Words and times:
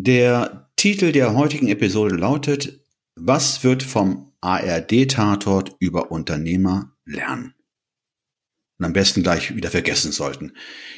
Der 0.00 0.70
Titel 0.76 1.10
der 1.10 1.34
heutigen 1.34 1.66
Episode 1.66 2.14
lautet 2.14 2.84
Was 3.16 3.64
wird 3.64 3.82
vom 3.82 4.32
ARD-Tatort 4.40 5.74
über 5.80 6.12
Unternehmer 6.12 6.96
lernen? 7.04 7.54
Und 8.78 8.84
am 8.84 8.92
besten 8.92 9.24
gleich 9.24 9.56
wieder 9.56 9.72
vergessen 9.72 10.12
sollten. 10.12 10.52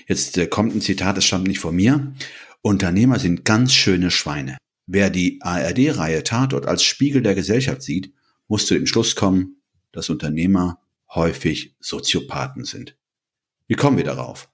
Jetzt 0.07 0.37
äh, 0.37 0.47
kommt 0.47 0.75
ein 0.75 0.83
Zitat, 0.83 1.17
das 1.17 1.25
stammt 1.25 1.49
nicht 1.49 1.61
von 1.61 1.75
mir. 1.75 2.13
Unternehmer 2.61 3.19
sind 3.19 3.47
ganz 3.47 3.73
schöne 3.73 4.11
Schweine. 4.11 4.59
Wer 4.85 5.09
die 5.09 5.41
ARD-Reihe 5.41 6.23
Tatort 6.23 6.67
als 6.67 6.83
Spiegel 6.83 7.23
der 7.23 7.35
Gesellschaft 7.35 7.81
sieht, 7.81 8.13
muss 8.49 8.67
zu 8.67 8.75
dem 8.75 8.87
Schluss 8.87 9.17
kommen, 9.17 9.63
dass 9.93 10.11
Unternehmer 10.11 10.79
häufig 11.15 11.75
Soziopathen 11.81 12.67
sind. 12.67 12.99
Wie 13.71 13.77
kommen 13.77 13.97
wir 13.97 14.05
darauf? 14.05 14.49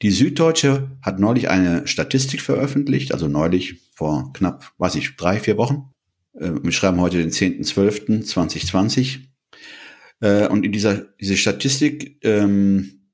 Die 0.00 0.12
Süddeutsche 0.12 0.92
hat 1.02 1.18
neulich 1.18 1.50
eine 1.50 1.88
Statistik 1.88 2.40
veröffentlicht, 2.40 3.12
also 3.12 3.26
neulich 3.26 3.80
vor 3.96 4.32
knapp, 4.32 4.72
weiß 4.78 4.94
ich, 4.94 5.16
drei, 5.16 5.40
vier 5.40 5.56
Wochen. 5.56 5.90
Äh, 6.34 6.52
wir 6.62 6.70
schreiben 6.70 7.00
heute 7.00 7.18
den 7.18 7.32
10.12.2020. 7.32 9.22
Äh, 10.20 10.46
und 10.46 10.64
in 10.64 10.70
dieser 10.70 10.98
diese 11.20 11.36
Statistik 11.36 12.24
ähm, 12.24 13.08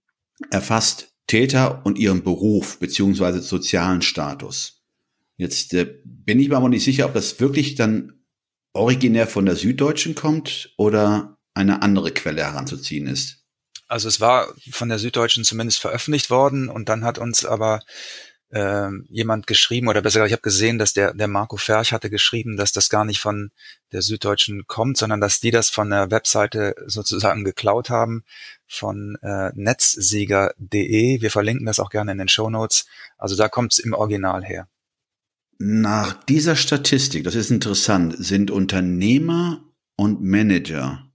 erfasst 0.51 1.17
Täter 1.27 1.87
und 1.87 1.99
ihren 1.99 2.23
Beruf 2.23 2.79
beziehungsweise 2.79 3.41
sozialen 3.41 4.03
Status. 4.03 4.85
Jetzt 5.39 5.73
äh, 5.73 5.87
bin 6.05 6.39
ich 6.39 6.51
mir 6.51 6.59
aber 6.59 6.69
nicht 6.69 6.85
sicher, 6.85 7.07
ob 7.07 7.15
das 7.15 7.41
wirklich 7.41 7.77
dann 7.77 8.13
originär 8.75 9.27
von 9.27 9.47
der 9.47 9.57
Süddeutschen 9.57 10.15
kommt 10.15 10.75
oder 10.77 11.39
eine 11.55 11.81
andere 11.81 12.11
Quelle 12.13 12.45
heranzuziehen 12.45 13.07
ist. 13.07 13.46
Also 13.89 14.09
es 14.09 14.21
war 14.21 14.53
von 14.71 14.89
der 14.89 14.99
Süddeutschen 14.99 15.45
zumindest 15.45 15.81
veröffentlicht 15.81 16.31
worden 16.31 16.69
und 16.69 16.89
dann 16.89 17.05
hat 17.05 17.19
uns 17.19 17.45
aber 17.45 17.81
äh, 18.51 18.89
jemand 19.09 19.47
geschrieben, 19.47 19.89
oder 19.89 20.03
besser 20.03 20.21
gesagt, 20.21 20.29
ich 20.29 20.33
habe 20.33 20.43
gesehen, 20.43 20.79
dass 20.79 20.93
der, 20.93 21.15
der 21.15 21.29
Marco 21.29 21.57
Ferch 21.57 21.93
hatte 21.93 22.11
geschrieben, 22.11 22.57
dass 22.57 22.73
das 22.73 22.89
gar 22.89 23.05
nicht 23.05 23.21
von 23.21 23.51
der 23.93 24.03
Süddeutschen 24.03 24.67
kommt, 24.67 24.97
sondern 24.97 25.21
dass 25.21 25.41
die 25.41 25.51
das 25.51 25.71
von 25.71 25.91
der 25.91 26.11
Webseite 26.11 26.75
sozusagen 26.87 27.45
geklaut 27.45 27.91
haben, 27.91 28.25
von 28.67 29.17
äh, 29.23 29.51
netzsieger.de. 29.55 31.21
Wir 31.21 31.31
verlinken 31.31 31.67
das 31.67 31.81
auch 31.81 31.91
gerne 31.91 32.13
in 32.13 32.19
den 32.19 32.29
Show 32.29 32.51
Notes. 32.51 32.87
Also 33.19 33.37
da 33.37 33.49
kommt 33.49 33.73
es 33.73 33.79
im 33.79 33.95
Original 33.95 34.45
her. 34.45 34.69
Nach 35.59 36.13
dieser 36.25 36.55
Statistik, 36.55 37.25
das 37.25 37.35
ist 37.35 37.51
interessant, 37.51 38.15
sind 38.19 38.51
Unternehmer 38.51 39.65
und 39.97 40.23
Manager 40.23 41.06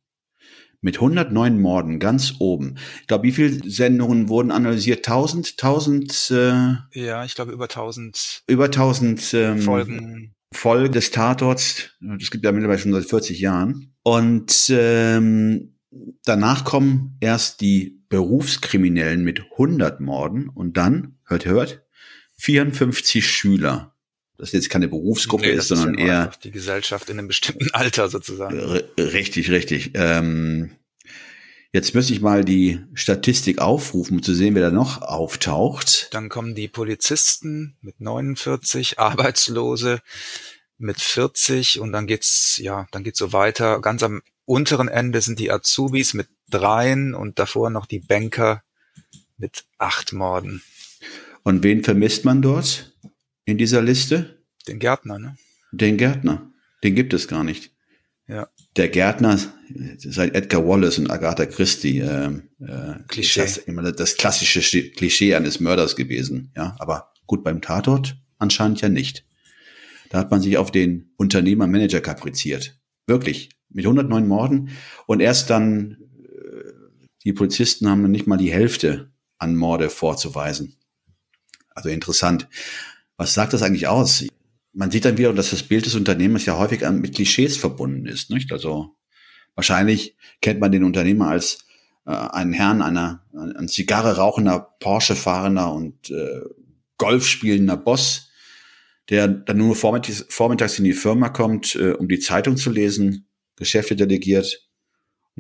mit 0.82 0.96
109 0.96 1.60
Morden 1.60 2.00
ganz 2.00 2.36
oben. 2.40 2.76
Ich 3.02 3.08
glaube, 3.08 3.24
wie 3.24 3.32
viele 3.32 3.70
Sendungen 3.70 4.30
wurden 4.30 4.52
analysiert? 4.52 5.08
1000, 5.08 5.52
1000? 5.52 6.32
Äh, 6.32 7.00
ja, 7.00 7.24
ich 7.24 7.36
glaube 7.36 7.52
über 7.52 7.66
1000. 7.66 8.44
Über 8.48 8.66
1000 8.66 9.34
ähm, 9.34 9.62
Folgen. 9.62 10.34
Folgen 10.54 10.92
des 10.92 11.12
Tatorts. 11.12 11.92
Das 12.02 12.30
gibt 12.30 12.44
ja 12.44 12.52
mittlerweile 12.52 12.80
schon 12.80 12.94
seit 12.94 13.06
40 13.06 13.40
Jahren. 13.40 13.94
Und 14.04 14.66
ähm, 14.70 15.76
danach 16.26 16.66
kommen 16.66 17.18
erst 17.22 17.62
die 17.62 18.04
Berufskriminellen 18.10 19.24
mit 19.24 19.44
100 19.52 20.02
Morden 20.02 20.50
und 20.50 20.76
dann, 20.76 21.18
hört, 21.26 21.46
hört, 21.46 21.86
54 22.38 23.26
Schüler. 23.26 23.91
Das 24.42 24.54
jetzt 24.54 24.72
keine 24.72 24.88
Berufsgruppe 24.88 25.46
nee, 25.46 25.52
ist, 25.52 25.68
sondern 25.68 25.94
ist 25.94 26.00
ja 26.00 26.08
eher 26.08 26.32
die 26.44 26.50
Gesellschaft 26.50 27.12
in 27.12 27.20
einem 27.20 27.28
bestimmten 27.28 27.70
Alter 27.74 28.10
sozusagen. 28.10 28.60
Richtig, 28.98 29.52
richtig. 29.52 29.92
Ähm, 29.94 30.72
jetzt 31.72 31.94
müsste 31.94 32.14
ich 32.14 32.22
mal 32.22 32.44
die 32.44 32.80
Statistik 32.96 33.60
aufrufen, 33.60 34.18
um 34.18 34.24
zu 34.24 34.34
sehen, 34.34 34.56
wer 34.56 34.64
da 34.64 34.72
noch 34.72 35.04
auftaucht. 35.04 36.08
Dann 36.10 36.28
kommen 36.28 36.56
die 36.56 36.68
Polizisten 36.68 37.78
mit 37.82 38.02
49, 38.02 38.98
Arbeitslose 38.98 40.00
mit 40.80 41.00
40 41.00 41.80
und 41.80 41.92
dann 41.92 42.08
geht's 42.08 42.58
ja, 42.58 42.88
dann 42.90 43.04
geht's 43.04 43.20
so 43.20 43.34
weiter. 43.34 43.80
Ganz 43.80 44.02
am 44.02 44.24
unteren 44.46 44.88
Ende 44.88 45.22
sind 45.22 45.38
die 45.38 45.52
Azubis 45.52 46.16
mit 46.16 46.30
dreien 46.50 47.14
und 47.14 47.38
davor 47.38 47.70
noch 47.70 47.86
die 47.86 48.00
Banker 48.00 48.64
mit 49.38 49.66
acht 49.78 50.14
Morden. 50.14 50.64
Und 51.44 51.62
wen 51.62 51.84
vermisst 51.84 52.26
man 52.26 52.42
dort? 52.42 52.92
In 53.52 53.58
dieser 53.58 53.82
Liste? 53.82 54.44
Den 54.68 54.80
Gärtner, 54.80 55.20
ne? 55.20 55.36
Den 55.72 55.98
Gärtner. 55.98 56.52
Den 56.84 56.96
gibt 56.96 57.14
es 57.14 57.28
gar 57.28 57.44
nicht. 57.44 57.72
Ja. 58.28 58.48
Der 58.78 58.88
Gärtner, 58.88 59.38
seit 59.98 60.34
Edgar 60.36 60.66
Wallace 60.66 61.00
und 61.00 61.12
Agatha 61.12 61.46
Christie, 61.46 62.00
äh, 62.00 62.32
äh, 62.60 62.96
Klischee. 63.08 63.44
Ist 63.44 63.58
das 63.58 63.64
immer 63.66 63.92
das 63.92 64.16
klassische 64.16 64.62
Klischee 64.92 65.36
eines 65.36 65.60
Mörders 65.60 65.96
gewesen. 65.96 66.52
Ja, 66.56 66.76
aber 66.80 67.12
gut 67.28 67.44
beim 67.44 67.62
Tatort 67.62 68.18
anscheinend 68.38 68.82
ja 68.82 68.90
nicht. 68.90 69.26
Da 70.10 70.20
hat 70.20 70.32
man 70.32 70.42
sich 70.42 70.58
auf 70.58 70.72
den 70.72 71.12
Unternehmer-Manager 71.18 72.02
kapriziert. 72.02 72.80
Wirklich. 73.08 73.50
Mit 73.70 73.86
109 73.86 74.28
Morden. 74.28 74.70
Und 75.08 75.20
erst 75.20 75.50
dann, 75.50 75.98
äh, 76.24 76.72
die 77.24 77.34
Polizisten 77.34 77.90
haben 77.90 78.10
nicht 78.10 78.28
mal 78.28 78.38
die 78.38 78.52
Hälfte 78.52 79.12
an 79.38 79.56
Morde 79.56 79.90
vorzuweisen. 79.90 80.78
Also 81.76 81.90
interessant. 81.90 82.48
Was 83.22 83.36
sagt 83.36 83.54
das 83.54 83.62
eigentlich 83.62 83.88
aus? 83.88 84.26
Man 84.74 84.90
sieht 84.90 85.06
dann 85.06 85.20
wieder, 85.20 85.32
dass 85.32 85.52
das 85.52 85.62
Bild 85.62 85.86
des 85.86 85.94
Unternehmers 85.94 86.48
ja 86.48 86.58
häufig 86.58 86.82
mit 86.90 87.14
Klischees 87.14 87.56
verbunden 87.56 88.08
ist. 88.08 88.32
Nicht? 88.32 88.52
Also 88.52 88.96
wahrscheinlich 89.54 90.18
kennt 90.42 90.60
man 90.60 90.72
den 90.72 90.84
Unternehmer 90.84 91.28
als 91.28 91.60
äh, 92.08 92.14
einen 92.14 92.52
Herrn, 92.52 92.82
einer 92.82 93.24
ein 93.32 93.68
Zigarre 93.68 94.18
rauchender, 94.18 94.76
Porsche 94.80 95.16
fahrender 95.16 95.72
und 95.72 96.10
äh, 96.10 96.42
Golf 96.98 97.28
spielender 97.28 97.78
Boss, 97.78 98.32
der 99.12 99.28
dann 99.28 99.58
nur 99.58 99.76
vormittags, 99.76 100.26
vormittags 100.28 100.80
in 100.80 100.86
die 100.86 100.94
Firma 100.94 101.30
kommt, 101.30 101.76
äh, 101.76 101.92
um 101.92 102.08
die 102.08 102.20
Zeitung 102.20 102.58
zu 102.58 102.72
lesen, 102.72 103.28
Geschäfte 103.56 103.96
delegiert 103.96 104.68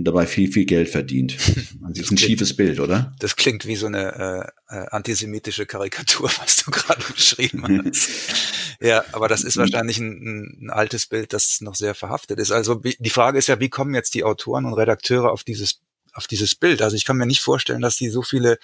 und 0.02 0.06
dabei 0.06 0.26
viel, 0.26 0.52
viel 0.52 0.66
Geld 0.66 0.90
verdient. 0.90 1.38
Das 1.94 2.06
ist 2.06 2.12
ein 2.12 2.16
klingt, 2.16 2.22
schiefes 2.22 2.56
Bild, 2.56 2.80
oder? 2.80 3.14
Das 3.20 3.36
klingt 3.36 3.66
wie 3.66 3.76
so 3.76 3.86
eine 3.86 4.54
äh, 4.70 4.76
äh 4.76 4.88
antisemitische 4.92 5.66
Karikatur, 5.66 6.32
was 6.40 6.64
du 6.64 6.72
gerade 6.72 7.04
beschrieben 7.04 7.84
hast. 7.86 8.10
ja, 8.80 9.04
aber 9.12 9.28
das 9.28 9.44
ist 9.44 9.58
wahrscheinlich 9.58 9.98
ein, 9.98 10.62
ein, 10.62 10.70
altes 10.70 11.06
Bild, 11.06 11.34
das 11.34 11.60
noch 11.60 11.76
sehr 11.76 11.94
verhaftet 11.94 12.40
ist. 12.40 12.52
Also 12.52 12.76
die 12.76 13.10
Frage 13.10 13.38
ist 13.38 13.48
ja, 13.48 13.60
wie 13.60 13.68
kommen 13.68 13.94
jetzt 13.94 14.14
die 14.14 14.24
Autoren 14.24 14.66
und 14.66 14.74
Redakteure 14.74 15.32
auf 15.32 15.44
dieses, 15.44 15.82
auf 16.14 16.28
dieses 16.28 16.56
Bild? 16.56 16.82
Also 16.82 16.96
ich 16.96 17.04
kann 17.04 17.18
mir 17.18 17.26
nicht 17.26 17.42
vorstellen, 17.42 17.82
dass 17.82 17.98
die 17.98 18.10
so 18.10 18.22
viele 18.22 18.58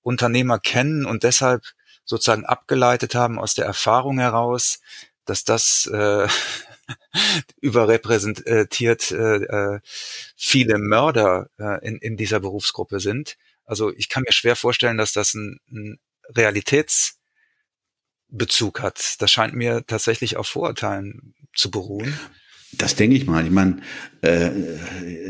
Unternehmer 0.00 0.58
kennen 0.58 1.04
und 1.04 1.24
deshalb 1.24 1.62
sozusagen 2.06 2.46
abgeleitet 2.46 3.14
haben 3.14 3.38
aus 3.38 3.54
der 3.54 3.66
Erfahrung 3.66 4.18
heraus, 4.18 4.80
dass 5.26 5.44
das 5.44 5.86
äh, 5.92 6.26
überrepräsentiert 7.60 9.10
äh, 9.10 9.36
äh, 9.36 9.80
viele 10.36 10.78
Mörder 10.78 11.50
äh, 11.58 11.86
in, 11.86 11.98
in 11.98 12.16
dieser 12.16 12.40
Berufsgruppe 12.40 13.00
sind. 13.00 13.36
Also 13.64 13.92
ich 13.94 14.08
kann 14.08 14.24
mir 14.26 14.32
schwer 14.32 14.56
vorstellen, 14.56 14.98
dass 14.98 15.12
das 15.12 15.34
ein, 15.34 15.60
ein 15.70 15.98
Realitätsbezug 16.28 18.80
hat. 18.80 19.16
Das 19.20 19.30
scheint 19.30 19.54
mir 19.54 19.84
tatsächlich 19.86 20.36
auf 20.36 20.48
Vorurteilen 20.48 21.34
zu 21.54 21.70
beruhen. 21.70 22.18
Das 22.72 22.96
denke 22.96 23.16
ich 23.16 23.26
mal. 23.26 23.44
Ich 23.44 23.50
meine, 23.50 23.82
äh, 24.22 24.50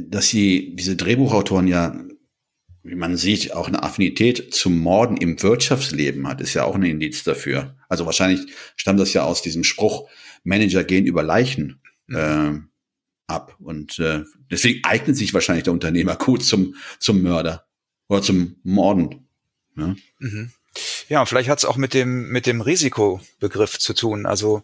dass 0.02 0.28
sie 0.28 0.76
diese 0.76 0.96
Drehbuchautoren 0.96 1.66
ja, 1.66 2.00
wie 2.84 2.94
man 2.94 3.16
sieht, 3.16 3.52
auch 3.52 3.68
eine 3.68 3.82
Affinität 3.82 4.54
zum 4.54 4.78
Morden 4.78 5.16
im 5.16 5.42
Wirtschaftsleben 5.42 6.26
hat, 6.26 6.40
ist 6.40 6.54
ja 6.54 6.64
auch 6.64 6.74
ein 6.74 6.82
Indiz 6.82 7.24
dafür. 7.24 7.76
Also 7.88 8.06
wahrscheinlich 8.06 8.52
stammt 8.76 9.00
das 9.00 9.12
ja 9.12 9.24
aus 9.24 9.42
diesem 9.42 9.64
Spruch, 9.64 10.08
Manager 10.44 10.84
gehen 10.84 11.06
über 11.06 11.22
Leichen 11.22 11.80
äh, 12.08 12.52
ab. 13.26 13.56
Und 13.58 13.98
äh, 13.98 14.24
deswegen 14.50 14.84
eignet 14.84 15.16
sich 15.16 15.34
wahrscheinlich 15.34 15.64
der 15.64 15.72
Unternehmer 15.72 16.16
gut 16.16 16.44
zum, 16.44 16.74
zum 16.98 17.22
Mörder 17.22 17.66
oder 18.08 18.22
zum 18.22 18.56
Morden. 18.62 19.28
Ja, 19.76 19.94
mhm. 20.18 20.50
ja 21.08 21.24
vielleicht 21.24 21.48
hat 21.48 21.58
es 21.58 21.64
auch 21.64 21.76
mit 21.76 21.94
dem, 21.94 22.28
mit 22.28 22.46
dem 22.46 22.60
Risikobegriff 22.60 23.78
zu 23.78 23.94
tun. 23.94 24.26
Also 24.26 24.62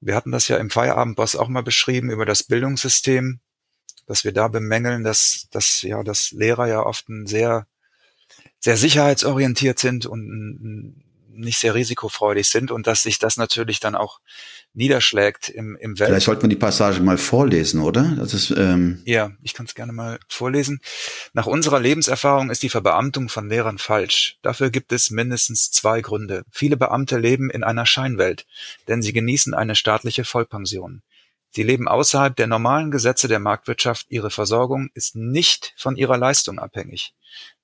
wir 0.00 0.16
hatten 0.16 0.32
das 0.32 0.48
ja 0.48 0.56
im 0.56 0.70
Feierabendboss 0.70 1.36
auch 1.36 1.48
mal 1.48 1.62
beschrieben 1.62 2.10
über 2.10 2.26
das 2.26 2.42
Bildungssystem, 2.42 3.40
dass 4.06 4.24
wir 4.24 4.32
da 4.32 4.48
bemängeln, 4.48 5.04
dass, 5.04 5.46
dass, 5.52 5.82
ja, 5.82 6.02
dass 6.02 6.32
Lehrer 6.32 6.66
ja 6.66 6.84
oft 6.84 7.08
ein 7.08 7.26
sehr 7.26 7.66
sehr 8.62 8.76
sicherheitsorientiert 8.76 9.78
sind 9.78 10.06
und 10.06 11.01
nicht 11.34 11.58
sehr 11.58 11.74
risikofreudig 11.74 12.48
sind 12.48 12.70
und 12.70 12.86
dass 12.86 13.02
sich 13.02 13.18
das 13.18 13.36
natürlich 13.36 13.80
dann 13.80 13.94
auch 13.94 14.20
niederschlägt 14.74 15.48
im, 15.48 15.76
im 15.76 15.98
Welt. 15.98 16.08
Vielleicht 16.08 16.26
sollte 16.26 16.42
man 16.42 16.50
die 16.50 16.56
Passage 16.56 17.00
mal 17.00 17.18
vorlesen, 17.18 17.80
oder? 17.80 18.14
Das 18.16 18.34
ist, 18.34 18.50
ähm 18.50 19.02
ja, 19.04 19.32
ich 19.42 19.54
kann 19.54 19.66
es 19.66 19.74
gerne 19.74 19.92
mal 19.92 20.18
vorlesen. 20.28 20.80
Nach 21.32 21.46
unserer 21.46 21.80
Lebenserfahrung 21.80 22.50
ist 22.50 22.62
die 22.62 22.68
Verbeamtung 22.68 23.28
von 23.28 23.48
Lehrern 23.48 23.78
falsch. 23.78 24.38
Dafür 24.42 24.70
gibt 24.70 24.92
es 24.92 25.10
mindestens 25.10 25.70
zwei 25.70 26.00
Gründe. 26.00 26.44
Viele 26.50 26.76
Beamte 26.76 27.18
leben 27.18 27.50
in 27.50 27.64
einer 27.64 27.86
Scheinwelt, 27.86 28.46
denn 28.88 29.02
sie 29.02 29.12
genießen 29.12 29.54
eine 29.54 29.74
staatliche 29.74 30.24
Vollpension. 30.24 31.02
Sie 31.54 31.62
leben 31.62 31.86
außerhalb 31.86 32.34
der 32.34 32.46
normalen 32.46 32.90
Gesetze 32.90 33.28
der 33.28 33.38
Marktwirtschaft. 33.38 34.06
Ihre 34.08 34.30
Versorgung 34.30 34.88
ist 34.94 35.16
nicht 35.16 35.74
von 35.76 35.96
ihrer 35.96 36.16
Leistung 36.16 36.58
abhängig. 36.58 37.12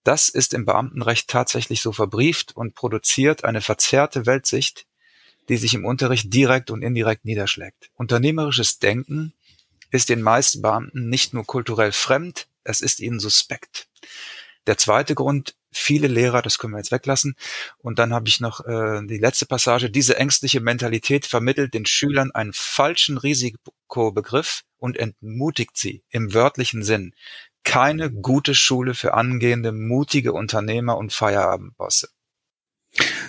Das 0.04 0.28
ist 0.28 0.54
im 0.54 0.64
Beamtenrecht 0.64 1.28
tatsächlich 1.28 1.80
so 1.80 1.92
verbrieft 1.92 2.56
und 2.56 2.74
produziert 2.74 3.44
eine 3.44 3.60
verzerrte 3.60 4.26
Weltsicht, 4.26 4.86
die 5.48 5.56
sich 5.56 5.74
im 5.74 5.84
Unterricht 5.84 6.32
direkt 6.32 6.70
und 6.70 6.82
indirekt 6.82 7.24
niederschlägt. 7.24 7.90
Unternehmerisches 7.94 8.78
Denken 8.78 9.32
ist 9.90 10.08
den 10.08 10.22
meisten 10.22 10.62
Beamten 10.62 11.08
nicht 11.08 11.32
nur 11.34 11.44
kulturell 11.44 11.92
fremd, 11.92 12.48
es 12.64 12.80
ist 12.80 13.00
ihnen 13.00 13.18
suspekt. 13.18 13.88
Der 14.66 14.76
zweite 14.76 15.14
Grund, 15.14 15.54
viele 15.72 16.08
Lehrer, 16.08 16.42
das 16.42 16.58
können 16.58 16.74
wir 16.74 16.78
jetzt 16.78 16.92
weglassen. 16.92 17.34
Und 17.78 17.98
dann 17.98 18.12
habe 18.12 18.28
ich 18.28 18.40
noch 18.40 18.60
äh, 18.66 19.00
die 19.06 19.16
letzte 19.16 19.46
Passage. 19.46 19.88
Diese 19.90 20.18
ängstliche 20.18 20.60
Mentalität 20.60 21.24
vermittelt 21.24 21.72
den 21.72 21.86
Schülern 21.86 22.30
einen 22.32 22.52
falschen 22.52 23.16
Risikobegriff 23.16 24.64
und 24.76 24.98
entmutigt 24.98 25.78
sie 25.78 26.02
im 26.10 26.34
wörtlichen 26.34 26.82
Sinn. 26.82 27.14
Keine 27.68 28.10
gute 28.10 28.54
Schule 28.54 28.94
für 28.94 29.14
angehende, 29.14 29.72
mutige 29.72 30.32
Unternehmer 30.32 30.96
und 30.96 31.12
Feierabendbosse 31.12 32.08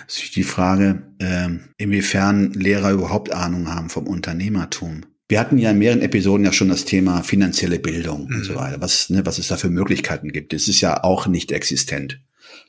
ist 0.06 0.36
die 0.36 0.42
Frage, 0.42 1.02
äh, 1.18 1.48
inwiefern 1.76 2.52
Lehrer 2.52 2.92
überhaupt 2.92 3.32
Ahnung 3.32 3.68
haben 3.68 3.88
vom 3.88 4.06
Unternehmertum. 4.06 5.02
Wir 5.28 5.38
hatten 5.38 5.58
ja 5.58 5.70
in 5.70 5.78
mehreren 5.78 6.02
Episoden 6.02 6.44
ja 6.44 6.52
schon 6.52 6.68
das 6.68 6.84
Thema 6.84 7.22
finanzielle 7.22 7.78
Bildung 7.78 8.28
mhm. 8.28 8.36
und 8.36 8.44
so 8.44 8.52
mhm. 8.54 8.56
weiter, 8.56 8.80
was, 8.80 9.10
ne, 9.10 9.24
was 9.24 9.38
es 9.38 9.48
da 9.48 9.56
für 9.56 9.70
Möglichkeiten 9.70 10.30
gibt. 10.30 10.52
Es 10.52 10.68
ist 10.68 10.80
ja 10.80 11.04
auch 11.04 11.26
nicht 11.26 11.52
existent. 11.52 12.20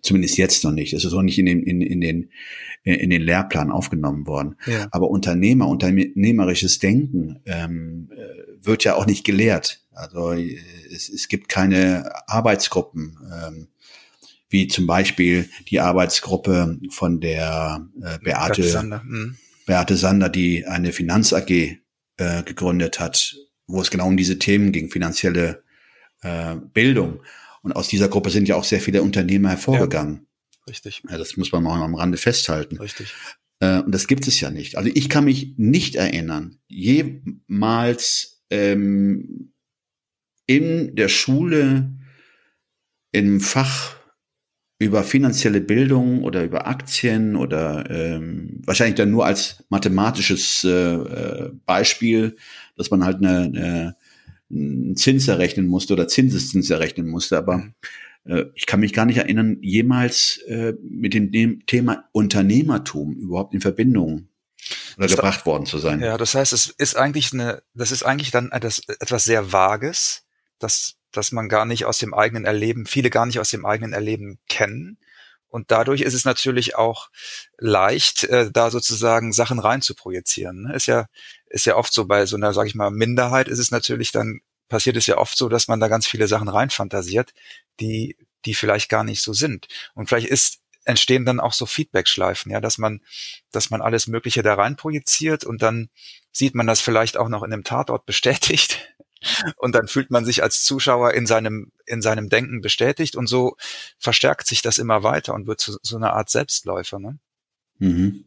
Zumindest 0.03 0.37
jetzt 0.37 0.63
noch 0.63 0.71
nicht. 0.71 0.93
Es 0.93 1.05
ist 1.05 1.13
auch 1.13 1.21
nicht 1.21 1.39
in 1.39 1.45
den, 1.45 1.63
in, 1.63 1.81
in 1.81 2.01
den, 2.01 2.29
in 2.83 3.09
den 3.09 3.21
Lehrplan 3.21 3.71
aufgenommen 3.71 4.27
worden. 4.27 4.55
Ja. 4.65 4.87
Aber 4.91 5.09
Unternehmer, 5.09 5.67
unternehmerisches 5.67 6.79
Denken 6.79 7.39
ähm, 7.45 8.09
äh, 8.11 8.65
wird 8.65 8.83
ja 8.83 8.95
auch 8.95 9.05
nicht 9.05 9.23
gelehrt. 9.23 9.80
Also 9.93 10.31
es, 10.31 11.09
es 11.09 11.27
gibt 11.27 11.49
keine 11.49 12.11
Arbeitsgruppen. 12.27 13.17
Ähm, 13.33 13.67
wie 14.51 14.67
zum 14.67 14.85
Beispiel 14.85 15.49
die 15.69 15.79
Arbeitsgruppe 15.79 16.77
von 16.89 17.21
der 17.21 17.87
äh, 18.01 18.19
Beate, 18.19 18.63
Sander. 18.63 19.01
Mhm. 19.03 19.37
Beate 19.65 19.95
Sander, 19.95 20.29
die 20.29 20.65
eine 20.65 20.91
Finanz 20.91 21.33
AG 21.33 21.49
äh, 21.49 22.43
gegründet 22.43 22.99
hat, 22.99 23.35
wo 23.65 23.81
es 23.81 23.89
genau 23.89 24.07
um 24.07 24.17
diese 24.17 24.37
Themen 24.39 24.73
ging, 24.73 24.91
finanzielle 24.91 25.63
äh, 26.21 26.55
Bildung. 26.55 27.23
Und 27.63 27.71
aus 27.71 27.87
dieser 27.87 28.09
Gruppe 28.09 28.29
sind 28.29 28.47
ja 28.47 28.55
auch 28.55 28.65
sehr 28.65 28.81
viele 28.81 29.01
Unternehmer 29.01 29.49
hervorgegangen. 29.49 30.27
Ja, 30.51 30.63
richtig. 30.67 31.03
Ja, 31.09 31.17
das 31.17 31.37
muss 31.37 31.51
man 31.51 31.63
mal 31.63 31.81
am 31.81 31.95
Rande 31.95 32.17
festhalten. 32.17 32.77
Richtig. 32.77 33.13
Äh, 33.59 33.79
und 33.79 33.93
das 33.93 34.07
gibt 34.07 34.27
es 34.27 34.39
ja 34.41 34.49
nicht. 34.49 34.77
Also 34.77 34.89
ich 34.93 35.07
kann 35.09 35.23
mich 35.23 35.53
nicht 35.57 35.95
erinnern, 35.95 36.57
jemals 36.67 38.43
ähm, 38.49 39.50
in 40.45 40.95
der 40.95 41.07
Schule 41.09 41.91
im 43.11 43.41
Fach 43.41 43.95
über 44.79 45.03
finanzielle 45.03 45.61
Bildung 45.61 46.23
oder 46.23 46.43
über 46.43 46.65
Aktien 46.65 47.35
oder 47.35 47.87
ähm, 47.91 48.61
wahrscheinlich 48.65 48.95
dann 48.95 49.11
nur 49.11 49.27
als 49.27 49.63
mathematisches 49.69 50.63
äh, 50.63 50.69
äh, 50.69 51.51
Beispiel, 51.67 52.35
dass 52.75 52.89
man 52.89 53.05
halt 53.05 53.17
eine, 53.17 53.43
eine, 53.43 53.95
einen 54.49 54.95
Zins 54.95 55.27
errechnen 55.27 55.67
musste 55.67 55.93
oder 55.93 56.07
Zinseszins 56.07 56.71
errechnen 56.71 57.07
musste. 57.07 57.37
Aber 57.37 57.71
äh, 58.25 58.45
ich 58.55 58.65
kann 58.65 58.79
mich 58.79 58.91
gar 58.91 59.05
nicht 59.05 59.17
erinnern, 59.17 59.57
jemals 59.61 60.37
äh, 60.47 60.73
mit 60.81 61.13
dem, 61.13 61.31
dem 61.31 61.63
Thema 61.67 62.05
Unternehmertum 62.11 63.13
überhaupt 63.17 63.53
in 63.53 63.61
Verbindung 63.61 64.29
oder 64.97 65.07
das 65.07 65.15
gebracht 65.15 65.45
worden 65.45 65.65
zu 65.65 65.77
sein. 65.77 66.01
Ja, 66.01 66.17
das 66.17 66.35
heißt, 66.35 66.53
es 66.53 66.73
ist 66.75 66.95
eigentlich 66.95 67.33
eine, 67.33 67.61
das 67.73 67.91
ist 67.91 68.03
eigentlich 68.03 68.31
dann 68.31 68.51
etwas, 68.51 68.81
etwas 68.87 69.25
sehr 69.25 69.51
Vages, 69.51 70.25
das 70.63 70.95
dass 71.11 71.31
man 71.31 71.49
gar 71.49 71.65
nicht 71.65 71.85
aus 71.85 71.97
dem 71.97 72.13
eigenen 72.13 72.45
Erleben, 72.45 72.85
viele 72.85 73.09
gar 73.09 73.25
nicht 73.25 73.39
aus 73.39 73.49
dem 73.49 73.65
eigenen 73.65 73.93
Erleben 73.93 74.39
kennen. 74.47 74.97
Und 75.47 75.69
dadurch 75.69 76.01
ist 76.01 76.13
es 76.13 76.23
natürlich 76.23 76.75
auch 76.75 77.09
leicht, 77.57 78.23
äh, 78.23 78.49
da 78.51 78.71
sozusagen 78.71 79.33
Sachen 79.33 79.59
rein 79.59 79.81
zu 79.81 79.95
projizieren. 79.95 80.63
Ne? 80.63 80.75
Ist 80.75 80.85
ja, 80.85 81.07
ist 81.47 81.65
ja 81.65 81.75
oft 81.75 81.91
so 81.91 82.05
bei 82.05 82.25
so 82.25 82.37
einer, 82.37 82.53
sag 82.53 82.67
ich 82.67 82.75
mal, 82.75 82.89
Minderheit 82.89 83.49
ist 83.49 83.59
es 83.59 83.69
natürlich 83.69 84.11
dann, 84.13 84.39
passiert 84.69 84.95
es 84.95 85.07
ja 85.07 85.17
oft 85.17 85.37
so, 85.37 85.49
dass 85.49 85.67
man 85.67 85.81
da 85.81 85.89
ganz 85.89 86.07
viele 86.07 86.29
Sachen 86.29 86.47
reinfantasiert, 86.47 87.33
die, 87.81 88.15
die 88.45 88.53
vielleicht 88.53 88.87
gar 88.87 89.03
nicht 89.03 89.21
so 89.21 89.33
sind. 89.33 89.67
Und 89.93 90.07
vielleicht 90.07 90.27
ist, 90.27 90.59
entstehen 90.85 91.25
dann 91.25 91.41
auch 91.41 91.51
so 91.51 91.65
Feedback-Schleifen, 91.65 92.53
ja, 92.53 92.61
dass 92.61 92.77
man, 92.77 93.01
dass 93.51 93.69
man 93.69 93.81
alles 93.81 94.07
Mögliche 94.07 94.43
da 94.43 94.53
rein 94.53 94.77
projiziert 94.77 95.43
und 95.43 95.61
dann 95.61 95.89
sieht 96.31 96.55
man 96.55 96.65
das 96.65 96.79
vielleicht 96.79 97.17
auch 97.17 97.27
noch 97.27 97.43
in 97.43 97.51
einem 97.51 97.65
Tatort 97.65 98.05
bestätigt 98.05 98.91
und 99.57 99.75
dann 99.75 99.87
fühlt 99.87 100.11
man 100.11 100.25
sich 100.25 100.43
als 100.43 100.63
Zuschauer 100.63 101.13
in 101.13 101.25
seinem, 101.25 101.71
in 101.85 102.01
seinem 102.01 102.29
Denken 102.29 102.61
bestätigt 102.61 103.15
und 103.15 103.27
so 103.27 103.55
verstärkt 103.97 104.47
sich 104.47 104.61
das 104.61 104.77
immer 104.77 105.03
weiter 105.03 105.33
und 105.33 105.47
wird 105.47 105.59
zu 105.59 105.77
so 105.81 105.97
einer 105.97 106.13
Art 106.13 106.29
Selbstläufer. 106.29 106.99
Ne? 106.99 107.19
Mhm. 107.77 108.25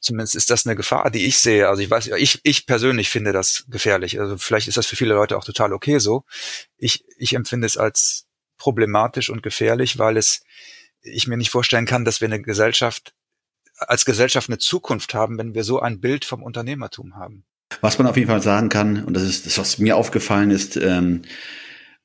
Zumindest 0.00 0.34
ist 0.34 0.50
das 0.50 0.66
eine 0.66 0.76
Gefahr, 0.76 1.10
die 1.10 1.26
ich 1.26 1.38
sehe. 1.38 1.68
Also 1.68 1.82
ich 1.82 1.90
weiß, 1.90 2.08
ich, 2.16 2.40
ich 2.42 2.66
persönlich 2.66 3.10
finde 3.10 3.32
das 3.32 3.64
gefährlich. 3.68 4.18
Also 4.18 4.38
vielleicht 4.38 4.68
ist 4.68 4.76
das 4.76 4.86
für 4.86 4.96
viele 4.96 5.14
Leute 5.14 5.36
auch 5.36 5.44
total 5.44 5.72
okay 5.72 5.98
so. 5.98 6.24
Ich, 6.76 7.04
ich 7.18 7.34
empfinde 7.34 7.66
es 7.66 7.76
als 7.76 8.26
problematisch 8.56 9.30
und 9.30 9.42
gefährlich, 9.42 9.98
weil 9.98 10.16
es, 10.16 10.42
ich 11.02 11.26
mir 11.26 11.36
nicht 11.36 11.50
vorstellen 11.50 11.86
kann, 11.86 12.04
dass 12.04 12.20
wir 12.20 12.28
eine 12.28 12.42
Gesellschaft, 12.42 13.14
als 13.76 14.04
Gesellschaft 14.04 14.48
eine 14.48 14.58
Zukunft 14.58 15.14
haben, 15.14 15.38
wenn 15.38 15.54
wir 15.54 15.64
so 15.64 15.80
ein 15.80 16.00
Bild 16.00 16.24
vom 16.24 16.42
Unternehmertum 16.42 17.16
haben. 17.16 17.44
Was 17.80 17.98
man 17.98 18.06
auf 18.06 18.16
jeden 18.16 18.28
Fall 18.28 18.42
sagen 18.42 18.68
kann, 18.68 19.04
und 19.04 19.14
das 19.14 19.24
ist 19.24 19.46
das, 19.46 19.58
was 19.58 19.78
mir 19.78 19.96
aufgefallen 19.96 20.50
ist, 20.50 20.76
ähm, 20.76 21.22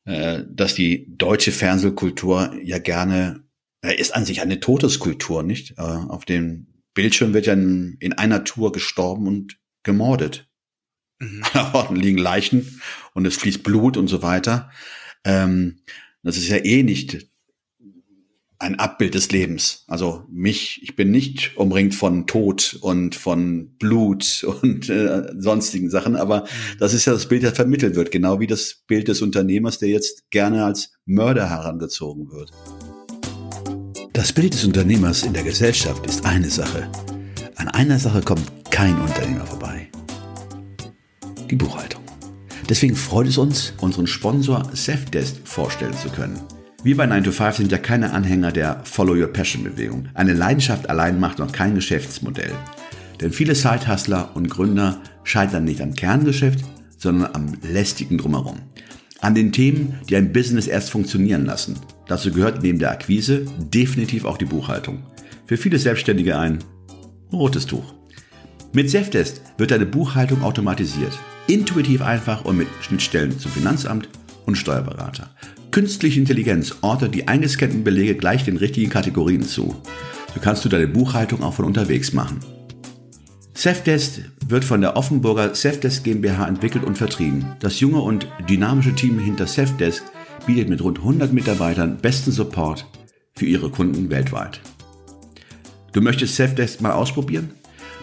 äh, 0.06 0.44
dass 0.48 0.76
die 0.76 1.06
deutsche 1.18 1.52
Fernsehkultur 1.52 2.56
ja 2.62 2.80
gerne, 2.80 3.44
äh, 3.82 3.96
ist 3.96 4.14
an 4.14 4.26
sich 4.26 4.42
eine 4.42 4.60
Todeskultur, 4.60 5.44
nicht? 5.44 5.78
Äh, 5.78 5.82
auf 5.82 6.26
dem 6.26 6.68
Bildschirm 6.94 7.34
wird 7.34 7.46
ja 7.46 7.54
in, 7.54 7.98
in 8.00 8.14
einer 8.14 8.44
Tour 8.44 8.72
gestorben 8.72 9.28
und 9.28 9.58
gemordet. 9.84 10.50
Mhm. 11.20 11.44
An 11.54 11.74
Orten 11.74 11.96
liegen 11.96 12.18
Leichen 12.18 12.82
und 13.14 13.26
es 13.26 13.38
fließt 13.38 13.64
Blut 13.64 13.98
und 13.98 14.08
so 14.08 14.22
weiter. 14.22 14.72
Ähm, 15.24 15.80
das 16.24 16.38
ist 16.38 16.50
ja 16.50 16.58
eh 16.58 16.84
nicht 16.84 17.28
ein 18.64 18.80
Abbild 18.80 19.14
des 19.14 19.32
Lebens. 19.32 19.84
Also 19.88 20.24
mich, 20.32 20.82
ich 20.82 20.96
bin 20.96 21.12
nicht 21.12 21.58
umringt 21.58 21.94
von 21.94 22.26
Tod 22.26 22.78
und 22.82 23.14
von 23.14 23.76
Blut 23.78 24.44
und 24.62 24.90
äh, 24.90 25.34
sonstigen 25.38 25.90
Sachen, 25.90 26.16
aber 26.16 26.42
mhm. 26.42 26.80
das 26.80 26.94
ist 26.94 27.06
ja 27.06 27.14
das 27.14 27.28
Bild, 27.28 27.44
das 27.44 27.54
vermittelt 27.54 27.96
wird, 27.96 28.12
genau 28.12 28.40
wie 28.40 28.48
das 28.48 28.84
Bild 28.88 29.08
des 29.08 29.22
Unternehmers, 29.22 29.80
der 29.80 29.90
jetzt 29.90 30.30
gerne 30.32 30.64
als 30.66 30.94
Mörder 31.06 31.50
herangezogen 31.50 32.32
wird. 32.32 32.52
Das 34.14 34.32
Bild 34.32 34.54
des 34.54 34.64
Unternehmers 34.64 35.24
in 35.24 35.34
der 35.34 35.44
Gesellschaft 35.44 36.06
ist 36.06 36.26
eine 36.26 36.50
Sache. 36.50 36.90
An 37.56 37.68
einer 37.68 38.00
Sache 38.00 38.22
kommt 38.22 38.50
kein 38.72 39.00
Unternehmer 39.00 39.46
vorbei. 39.46 39.90
Die 41.50 41.56
Buchhaltung. 41.56 42.02
Deswegen 42.70 42.96
freut 42.96 43.28
es 43.28 43.38
uns, 43.38 43.74
unseren 43.82 44.08
Sponsor 44.08 44.70
Safdesk 44.74 45.46
vorstellen 45.46 45.96
zu 45.98 46.10
können. 46.10 46.40
Wir 46.84 46.98
bei 46.98 47.06
9 47.06 47.24
to 47.24 47.32
5 47.32 47.56
sind 47.56 47.72
ja 47.72 47.78
keine 47.78 48.12
Anhänger 48.12 48.52
der 48.52 48.82
Follow 48.84 49.14
Your 49.14 49.32
Passion 49.32 49.64
Bewegung. 49.64 50.10
Eine 50.16 50.34
Leidenschaft 50.34 50.90
allein 50.90 51.18
macht 51.18 51.40
noch 51.40 51.54
kein 51.54 51.76
Geschäftsmodell. 51.76 52.52
Denn 53.22 53.32
viele 53.32 53.56
Sidehustler 53.56 54.36
und 54.36 54.50
Gründer 54.50 55.00
scheitern 55.24 55.64
nicht 55.64 55.80
am 55.80 55.96
Kerngeschäft, 55.96 56.60
sondern 56.98 57.34
am 57.34 57.54
lästigen 57.62 58.18
drumherum. 58.18 58.58
An 59.22 59.34
den 59.34 59.54
Themen, 59.54 59.98
die 60.10 60.18
ein 60.18 60.34
Business 60.34 60.68
erst 60.68 60.90
funktionieren 60.90 61.46
lassen. 61.46 61.80
Dazu 62.10 62.34
gehört 62.34 62.62
neben 62.62 62.80
der 62.80 62.92
Akquise 62.92 63.46
definitiv 63.60 64.26
auch 64.26 64.38
die 64.38 64.44
Buchhaltung. 64.44 65.04
Für 65.46 65.56
viele 65.56 65.80
Selbstständige 65.80 66.38
ein 66.38 66.60
rotes 67.32 67.66
Tuch. 67.66 67.94
Mit 68.74 68.90
Zefdesk 68.90 69.40
wird 69.58 69.72
deine 69.72 69.86
Buchhaltung 69.86 70.44
automatisiert. 70.44 71.18
Intuitiv 71.48 72.02
einfach 72.02 72.44
und 72.44 72.58
mit 72.58 72.68
Schnittstellen 72.82 73.40
zum 73.40 73.54
Finanzamt 73.54 74.10
und 74.46 74.58
Steuerberater. 74.58 75.34
Künstliche 75.74 76.20
Intelligenz 76.20 76.76
ordnet 76.82 77.16
die 77.16 77.28
eingescannten 77.28 77.84
Belege 77.84 78.14
gleich 78.14 78.46
den 78.46 78.58
richtigen 78.58 78.92
Kategorien 78.92 79.42
zu. 79.42 79.76
So 80.32 80.40
kannst 80.40 80.64
du 80.64 80.70
deine 80.70 80.88
Buchhaltung 80.88 81.42
auch 81.42 81.56
von 81.56 81.66
unterwegs 81.66 82.14
machen. 82.14 82.42
Safdesk 83.56 84.22
wird 84.48 84.64
von 84.64 84.82
der 84.82 84.96
Offenburger 84.96 85.56
Safdesk 85.56 86.04
GmbH 86.04 86.48
entwickelt 86.48 86.84
und 86.84 87.00
vertrieben. 87.00 87.54
Das 87.60 87.80
junge 87.80 88.02
und 88.02 88.28
dynamische 88.48 88.94
Team 88.94 89.18
hinter 89.18 89.48
Safdesk 89.48 90.04
bietet 90.46 90.70
mit 90.70 90.84
rund 90.84 91.00
100 91.00 91.34
Mitarbeitern 91.34 91.98
besten 91.98 92.32
Support, 92.32 92.86
für 93.36 93.48
ihre 93.48 93.72
Kunden 93.72 94.12
weltweit. 94.12 94.62
Du 95.92 96.02
möchtest 96.02 96.36
Selfdesk 96.36 96.82
mal 96.82 96.92
ausprobieren? 96.92 97.50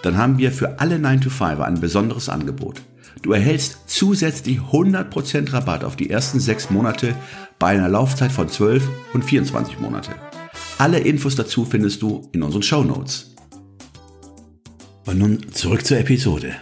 Dann 0.02 0.18
haben 0.18 0.38
wir 0.38 0.50
für 0.50 0.80
alle 0.80 0.96
9-to-5 0.96 1.60
ein 1.60 1.80
besonderes 1.80 2.28
Angebot. 2.28 2.82
Du 3.22 3.32
erhältst 3.32 3.80
zusätzlich 3.86 4.58
100% 4.58 5.52
Rabatt 5.52 5.84
auf 5.84 5.96
die 5.96 6.10
ersten 6.10 6.40
6 6.40 6.70
Monate 6.70 7.14
bei 7.58 7.68
einer 7.68 7.88
Laufzeit 7.88 8.32
von 8.32 8.48
12 8.48 8.88
und 9.12 9.24
24 9.24 9.78
Monate. 9.80 10.12
Alle 10.78 10.98
Infos 10.98 11.36
dazu 11.36 11.64
findest 11.64 12.00
du 12.02 12.28
in 12.32 12.42
unseren 12.42 12.62
Show 12.62 12.82
Notes. 12.82 13.34
Und 15.06 15.18
nun 15.18 15.52
zurück 15.52 15.84
zur 15.84 15.98
Episode. 15.98 16.54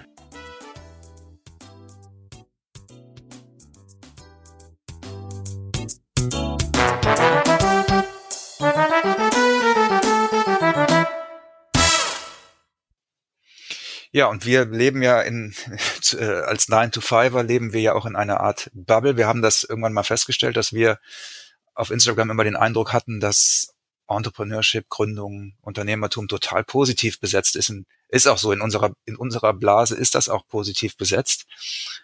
Ja, 14.18 14.26
und 14.26 14.44
wir 14.44 14.64
leben 14.64 15.00
ja 15.00 15.20
in, 15.20 15.54
äh, 16.18 16.24
als 16.24 16.68
9-to-5er 16.68 17.44
leben 17.44 17.72
wir 17.72 17.80
ja 17.80 17.94
auch 17.94 18.04
in 18.04 18.16
einer 18.16 18.40
Art 18.40 18.68
Bubble. 18.74 19.16
Wir 19.16 19.28
haben 19.28 19.42
das 19.42 19.62
irgendwann 19.62 19.92
mal 19.92 20.02
festgestellt, 20.02 20.56
dass 20.56 20.72
wir 20.72 20.98
auf 21.72 21.92
Instagram 21.92 22.28
immer 22.30 22.42
den 22.42 22.56
Eindruck 22.56 22.92
hatten, 22.92 23.20
dass 23.20 23.76
Entrepreneurship, 24.08 24.88
Gründung, 24.88 25.52
Unternehmertum 25.60 26.26
total 26.26 26.64
positiv 26.64 27.20
besetzt 27.20 27.54
ist. 27.54 27.72
Ist 28.08 28.26
auch 28.26 28.38
so. 28.38 28.50
In 28.50 28.60
unserer, 28.60 28.90
in 29.04 29.14
unserer 29.14 29.54
Blase 29.54 29.94
ist 29.94 30.16
das 30.16 30.28
auch 30.28 30.48
positiv 30.48 30.96
besetzt. 30.96 31.46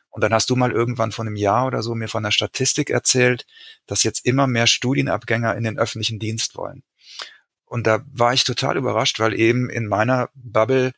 Und 0.09 0.23
dann 0.23 0.33
hast 0.33 0.51
du 0.51 0.55
mal 0.55 0.71
irgendwann 0.71 1.11
vor 1.11 1.25
einem 1.25 1.35
Jahr 1.35 1.67
oder 1.67 1.83
so 1.83 1.97
mir 1.97 2.07
von 2.07 2.23
der 2.23 2.31
Statistik 2.31 2.91
erzählt, 2.91 3.45
dass 3.89 4.05
jetzt 4.05 4.25
immer 4.25 4.47
mehr 4.47 4.69
Studienabgänger 4.69 5.57
in 5.57 5.65
den 5.65 5.81
öffentlichen 5.81 6.21
Dienst 6.21 6.55
wollen. 6.55 6.85
Und 7.65 7.89
da 7.89 8.05
war 8.07 8.33
ich 8.33 8.45
total 8.45 8.77
überrascht, 8.77 9.19
weil 9.19 9.35
eben 9.35 9.69
in 9.69 9.89
meiner 9.89 10.29
Bubble 10.35 10.93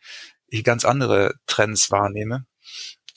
ich 0.48 0.64
ganz 0.64 0.84
andere 0.84 1.34
Trends 1.46 1.90
wahrnehme. 1.90 2.46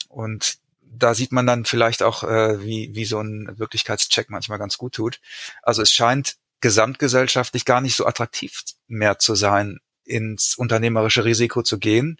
Und 0.07 0.57
da 0.81 1.13
sieht 1.13 1.31
man 1.31 1.45
dann 1.45 1.65
vielleicht 1.65 2.03
auch, 2.03 2.24
äh, 2.24 2.63
wie, 2.63 2.91
wie 2.93 3.05
so 3.05 3.19
ein 3.19 3.57
Wirklichkeitscheck 3.57 4.29
manchmal 4.29 4.59
ganz 4.59 4.77
gut 4.77 4.93
tut. 4.93 5.19
Also 5.62 5.81
es 5.81 5.91
scheint 5.91 6.38
gesamtgesellschaftlich 6.62 7.65
gar 7.65 7.81
nicht 7.81 7.95
so 7.95 8.05
attraktiv 8.05 8.63
mehr 8.88 9.19
zu 9.19 9.36
sein, 9.36 9.79
ins 10.03 10.55
unternehmerische 10.55 11.24
Risiko 11.24 11.62
zu 11.62 11.77
gehen, 11.77 12.17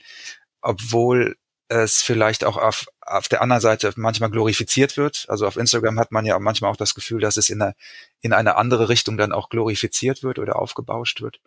obwohl 0.62 1.36
es 1.68 2.02
vielleicht 2.02 2.44
auch 2.44 2.58
auf, 2.58 2.88
auf 3.02 3.28
der 3.28 3.42
anderen 3.42 3.62
Seite 3.62 3.94
manchmal 3.96 4.32
glorifiziert 4.32 4.98
wird. 4.98 5.26
Also 5.28 5.46
auf 5.46 5.56
Instagram 5.56 6.00
hat 6.00 6.12
man 6.12 6.26
ja 6.26 6.38
manchmal 6.40 6.72
auch 6.72 6.78
das 6.78 6.96
Gefühl, 6.96 7.22
dass 7.22 7.38
es 7.38 7.50
in 7.50 7.62
eine, 7.62 7.76
in 8.22 8.34
eine 8.34 8.56
andere 8.56 8.90
Richtung 8.90 9.18
dann 9.18 9.32
auch 9.32 9.50
glorifiziert 9.50 10.24
wird 10.24 10.40
oder 10.40 10.56
aufgebauscht 10.58 11.22
wird. 11.22 11.40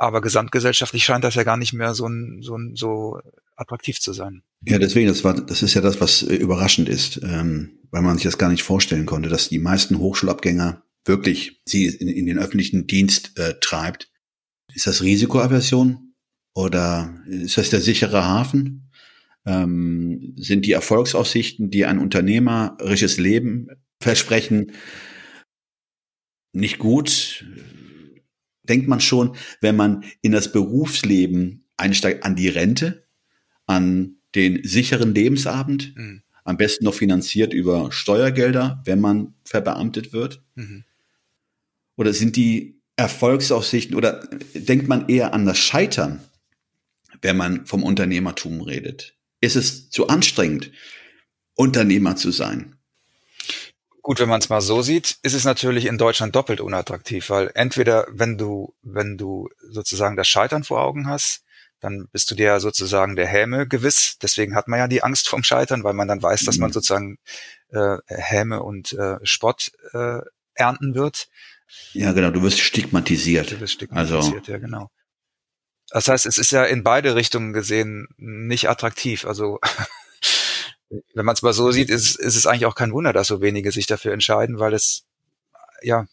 Aber 0.00 0.22
gesamtgesellschaftlich 0.22 1.04
scheint 1.04 1.24
das 1.24 1.34
ja 1.34 1.42
gar 1.42 1.58
nicht 1.58 1.74
mehr 1.74 1.92
so, 1.92 2.06
ein, 2.06 2.40
so, 2.40 2.56
ein, 2.56 2.74
so 2.74 3.20
attraktiv 3.54 4.00
zu 4.00 4.14
sein. 4.14 4.42
Ja, 4.66 4.78
deswegen, 4.78 5.08
das 5.08 5.24
war, 5.24 5.34
das 5.34 5.62
ist 5.62 5.74
ja 5.74 5.82
das, 5.82 6.00
was 6.00 6.22
äh, 6.22 6.36
überraschend 6.36 6.88
ist, 6.88 7.20
ähm, 7.22 7.80
weil 7.90 8.00
man 8.00 8.16
sich 8.16 8.24
das 8.24 8.38
gar 8.38 8.48
nicht 8.48 8.62
vorstellen 8.62 9.04
konnte, 9.04 9.28
dass 9.28 9.50
die 9.50 9.58
meisten 9.58 9.98
Hochschulabgänger 9.98 10.82
wirklich 11.04 11.60
sie 11.66 11.84
in, 11.84 12.08
in 12.08 12.24
den 12.24 12.38
öffentlichen 12.38 12.86
Dienst 12.86 13.38
äh, 13.38 13.56
treibt. 13.60 14.10
Ist 14.72 14.86
das 14.86 15.02
Risikoaversion 15.02 16.14
oder 16.54 17.14
ist 17.26 17.58
das 17.58 17.68
der 17.68 17.82
sichere 17.82 18.24
Hafen? 18.24 18.90
Ähm, 19.44 20.32
sind 20.38 20.64
die 20.64 20.72
Erfolgsaussichten, 20.72 21.70
die 21.70 21.84
ein 21.84 21.98
unternehmerisches 21.98 23.18
Leben 23.18 23.68
versprechen, 24.00 24.72
nicht 26.54 26.78
gut? 26.78 27.44
Denkt 28.70 28.88
man 28.88 29.00
schon, 29.00 29.36
wenn 29.60 29.76
man 29.76 30.04
in 30.22 30.32
das 30.32 30.52
Berufsleben 30.52 31.64
einsteigt, 31.76 32.24
an 32.24 32.36
die 32.36 32.48
Rente, 32.48 33.04
an 33.66 34.16
den 34.34 34.62
sicheren 34.64 35.14
Lebensabend, 35.14 35.94
mhm. 35.96 36.22
am 36.44 36.56
besten 36.56 36.84
noch 36.84 36.94
finanziert 36.94 37.52
über 37.52 37.92
Steuergelder, 37.92 38.82
wenn 38.84 39.00
man 39.00 39.34
verbeamtet 39.44 40.12
wird? 40.12 40.42
Mhm. 40.54 40.84
Oder 41.96 42.14
sind 42.14 42.36
die 42.36 42.80
Erfolgsaussichten 42.96 43.96
oder 43.96 44.26
denkt 44.54 44.88
man 44.88 45.08
eher 45.08 45.34
an 45.34 45.44
das 45.44 45.58
Scheitern, 45.58 46.20
wenn 47.20 47.36
man 47.36 47.66
vom 47.66 47.82
Unternehmertum 47.82 48.60
redet? 48.62 49.16
Ist 49.40 49.56
es 49.56 49.90
zu 49.90 50.08
anstrengend, 50.08 50.70
Unternehmer 51.54 52.16
zu 52.16 52.30
sein? 52.30 52.76
Gut, 54.10 54.18
wenn 54.18 54.28
man 54.28 54.40
es 54.40 54.48
mal 54.48 54.60
so 54.60 54.82
sieht, 54.82 55.18
ist 55.22 55.34
es 55.34 55.44
natürlich 55.44 55.86
in 55.86 55.96
Deutschland 55.96 56.34
doppelt 56.34 56.60
unattraktiv, 56.60 57.30
weil 57.30 57.52
entweder 57.54 58.08
wenn 58.10 58.36
du, 58.36 58.74
wenn 58.82 59.16
du 59.16 59.48
sozusagen 59.70 60.16
das 60.16 60.26
Scheitern 60.26 60.64
vor 60.64 60.82
Augen 60.82 61.06
hast, 61.06 61.44
dann 61.78 62.08
bist 62.10 62.28
du 62.28 62.34
dir 62.34 62.58
sozusagen 62.58 63.14
der 63.14 63.28
Häme 63.28 63.68
gewiss. 63.68 64.16
Deswegen 64.20 64.56
hat 64.56 64.66
man 64.66 64.80
ja 64.80 64.88
die 64.88 65.04
Angst 65.04 65.28
vom 65.28 65.44
Scheitern, 65.44 65.84
weil 65.84 65.94
man 65.94 66.08
dann 66.08 66.20
weiß, 66.20 66.40
dass 66.40 66.58
man 66.58 66.70
mhm. 66.70 66.72
sozusagen 66.72 67.18
äh, 67.68 67.98
Häme 68.08 68.64
und 68.64 68.94
äh, 68.94 69.18
Spott 69.22 69.70
äh, 69.92 70.18
ernten 70.54 70.96
wird. 70.96 71.28
Ja, 71.92 72.10
genau, 72.10 72.32
du 72.32 72.42
wirst 72.42 72.58
stigmatisiert. 72.58 73.52
Du 73.52 73.60
wirst 73.60 73.74
stigmatisiert, 73.74 74.40
also. 74.40 74.50
ja, 74.50 74.58
genau. 74.58 74.90
Das 75.90 76.08
heißt, 76.08 76.26
es 76.26 76.36
ist 76.36 76.50
ja 76.50 76.64
in 76.64 76.82
beide 76.82 77.14
Richtungen 77.14 77.52
gesehen 77.52 78.08
nicht 78.16 78.68
attraktiv. 78.68 79.24
Also 79.24 79.60
wenn 80.90 81.24
man 81.24 81.34
es 81.34 81.42
mal 81.42 81.52
so 81.52 81.70
sieht, 81.70 81.90
ist, 81.90 82.16
ist 82.16 82.36
es 82.36 82.46
eigentlich 82.46 82.66
auch 82.66 82.74
kein 82.74 82.92
Wunder, 82.92 83.12
dass 83.12 83.28
so 83.28 83.40
wenige 83.40 83.70
sich 83.72 83.86
dafür 83.86 84.12
entscheiden, 84.12 84.58
weil 84.58 84.74
es 84.74 85.06
ja 85.82 86.06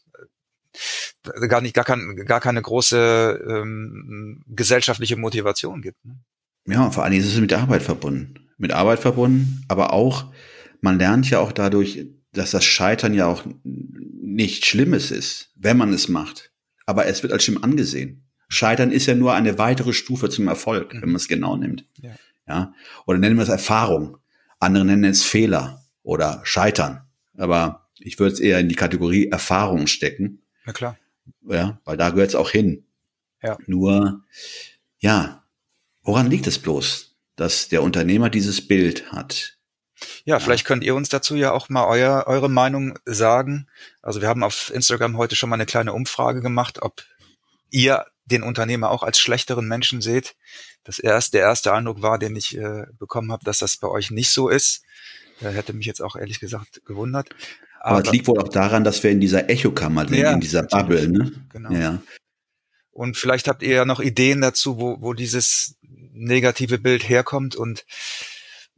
gar 1.50 1.62
nicht 1.62 1.74
gar, 1.74 1.86
kein, 1.86 2.16
gar 2.26 2.40
keine 2.40 2.62
große 2.62 3.44
ähm, 3.50 4.44
gesellschaftliche 4.48 5.18
Motivation 5.18 5.82
gibt. 5.82 6.04
Ne? 6.06 6.18
Ja, 6.68 6.92
vor 6.92 7.04
allen 7.04 7.12
Dingen 7.12 7.24
ist 7.24 7.34
es 7.34 7.40
mit 7.40 7.54
Arbeit 7.54 7.82
verbunden. 7.82 8.36
Mit 8.58 8.72
Arbeit 8.72 9.00
verbunden, 9.00 9.64
aber 9.68 9.94
auch, 9.94 10.32
man 10.82 11.00
lernt 11.00 11.30
ja 11.30 11.40
auch 11.40 11.52
dadurch, 11.52 12.08
dass 12.34 12.52
das 12.52 12.66
Scheitern 12.66 13.14
ja 13.14 13.28
auch 13.28 13.44
nicht 13.64 14.66
Schlimmes 14.66 15.12
ist, 15.12 15.52
wenn 15.56 15.78
man 15.78 15.94
es 15.94 16.08
macht. 16.08 16.52
Aber 16.86 17.06
es 17.06 17.24
wird 17.24 17.34
als 17.34 17.44
schlimm 17.44 17.64
angesehen. 17.64 18.28
Scheitern 18.50 18.92
ist 18.92 19.08
ja 19.08 19.16
nur 19.16 19.34
eine 19.34 19.58
weitere 19.58 19.94
Stufe 19.94 20.30
zum 20.30 20.48
Erfolg, 20.48 20.94
mhm. 20.94 21.02
wenn 21.02 21.10
man 21.10 21.18
es 21.18 21.28
genau 21.28 21.58
nimmt. 21.58 21.86
Ja. 22.02 22.16
ja. 22.48 22.74
Oder 23.06 23.20
nennen 23.20 23.38
wir 23.38 23.44
es 23.44 23.50
Erfahrung. 23.50 24.18
Andere 24.60 24.86
nennen 24.86 25.04
es 25.04 25.24
Fehler 25.24 25.84
oder 26.04 26.42
Scheitern. 26.44 27.02
Aber 27.38 27.90
ich 28.00 28.20
würde 28.20 28.34
es 28.34 28.40
eher 28.40 28.60
in 28.60 28.70
die 28.70 28.76
Kategorie 28.76 29.28
Erfahrung 29.28 29.88
stecken. 29.88 30.44
Na 30.66 30.74
klar. 30.74 30.98
Ja, 31.48 31.80
weil 31.86 31.98
da 31.98 32.10
gehört 32.10 32.30
es 32.30 32.36
auch 32.36 32.50
hin. 32.50 32.86
Ja. 33.42 33.58
Nur, 33.68 34.24
ja, 35.00 35.44
woran 36.02 36.30
liegt 36.30 36.48
es 36.48 36.60
bloß, 36.60 37.16
dass 37.36 37.70
der 37.70 37.84
Unternehmer 37.84 38.30
dieses 38.30 38.68
Bild 38.68 39.12
hat? 39.12 39.58
Ja, 40.26 40.40
vielleicht 40.40 40.66
könnt 40.66 40.84
ihr 40.84 40.96
uns 40.96 41.10
dazu 41.10 41.36
ja 41.36 41.52
auch 41.52 41.70
mal 41.70 41.86
euer, 41.86 42.26
eure 42.28 42.50
Meinung 42.50 43.00
sagen. 43.06 43.68
Also 44.02 44.22
wir 44.22 44.28
haben 44.28 44.44
auf 44.44 44.72
Instagram 44.74 45.18
heute 45.18 45.36
schon 45.36 45.50
mal 45.50 45.56
eine 45.56 45.66
kleine 45.66 45.94
Umfrage 45.94 46.42
gemacht, 46.42 46.82
ob 46.82 47.04
ihr 47.70 48.06
den 48.28 48.44
Unternehmer 48.44 48.92
auch 48.92 49.04
als 49.04 49.20
schlechteren 49.20 49.68
Menschen 49.68 50.02
seht. 50.02 50.36
Das 50.84 51.00
erste, 51.00 51.38
der 51.38 51.42
erste 51.42 51.74
Eindruck 51.74 52.02
war, 52.02 52.20
den 52.20 52.36
ich 52.36 52.58
äh, 52.58 52.86
bekommen 52.98 53.32
habe, 53.32 53.44
dass 53.44 53.60
das 53.60 53.78
bei 53.78 53.88
euch 53.88 54.12
nicht 54.12 54.30
so 54.30 54.50
ist. 54.50 54.84
Der 55.42 55.52
hätte 55.52 55.74
mich 55.74 55.86
jetzt 55.86 56.02
auch 56.02 56.16
ehrlich 56.16 56.40
gesagt 56.40 56.82
gewundert. 56.86 57.30
Aber, 57.80 58.02
es 58.02 58.12
liegt 58.12 58.28
wohl 58.28 58.40
auch 58.40 58.50
daran, 58.50 58.84
dass 58.84 59.04
wir 59.04 59.12
in 59.12 59.22
dieser 59.22 59.50
Echokammer 59.50 60.08
sind, 60.08 60.18
ja, 60.18 60.32
in 60.32 60.40
dieser 60.40 60.64
Bubble, 60.64 61.08
ne? 61.08 61.32
Genau. 61.50 61.72
Ja. 61.72 62.02
Und 62.92 63.16
vielleicht 63.16 63.48
habt 63.48 63.62
ihr 63.62 63.76
ja 63.76 63.86
noch 63.86 64.00
Ideen 64.00 64.42
dazu, 64.42 64.80
wo, 64.80 65.02
wo 65.02 65.14
dieses 65.14 65.78
negative 65.82 66.80
Bild 66.80 67.08
herkommt 67.08 67.56
und 67.56 67.86